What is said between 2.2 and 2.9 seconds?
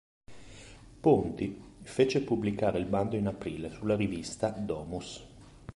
pubblicare il